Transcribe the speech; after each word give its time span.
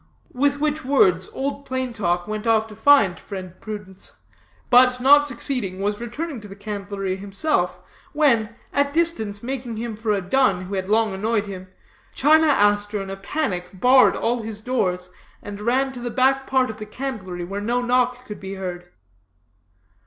With 0.33 0.59
which 0.59 0.83
words 0.83 1.29
Old 1.31 1.63
Plain 1.63 1.93
Talk 1.93 2.27
went 2.27 2.47
off 2.47 2.65
to 2.65 2.75
find 2.75 3.19
friend 3.19 3.53
Prudence, 3.61 4.13
but 4.71 4.99
not 4.99 5.27
succeeding, 5.27 5.79
was 5.79 6.01
returning 6.01 6.41
to 6.41 6.47
the 6.47 6.55
candlery 6.55 7.17
himself, 7.17 7.79
when, 8.11 8.55
at 8.73 8.93
distance 8.93 9.43
mistaking 9.43 9.77
him 9.77 9.95
for 9.95 10.11
a 10.11 10.19
dun 10.19 10.61
who 10.61 10.73
had 10.73 10.89
long 10.89 11.13
annoyed 11.13 11.45
him, 11.45 11.67
China 12.15 12.47
Aster 12.47 12.99
in 12.99 13.11
a 13.11 13.15
panic 13.15 13.79
barred 13.79 14.15
all 14.15 14.41
his 14.41 14.59
doors, 14.61 15.11
and 15.43 15.61
ran 15.61 15.91
to 15.91 15.99
the 15.99 16.09
back 16.09 16.47
part 16.47 16.71
of 16.71 16.77
the 16.77 16.87
candlery, 16.87 17.43
where 17.45 17.61
no 17.61 17.83
knock 17.83 18.25
could 18.25 18.39
be 18.39 18.55
heard. 18.55 18.89